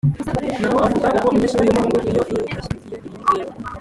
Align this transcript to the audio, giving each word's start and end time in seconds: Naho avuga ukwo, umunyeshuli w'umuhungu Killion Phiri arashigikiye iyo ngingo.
Naho 0.59 0.77
avuga 0.85 1.07
ukwo, 1.15 1.27
umunyeshuli 1.29 1.65
w'umuhungu 1.67 2.01
Killion 2.03 2.25
Phiri 2.27 2.43
arashigikiye 2.53 2.97
iyo 2.97 3.15
ngingo. 3.21 3.57